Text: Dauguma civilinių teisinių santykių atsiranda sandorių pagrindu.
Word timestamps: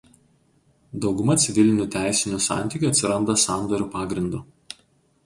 Dauguma 1.05 1.35
civilinių 1.43 1.85
teisinių 1.95 2.39
santykių 2.45 2.89
atsiranda 2.95 3.37
sandorių 3.43 3.89
pagrindu. 3.97 4.41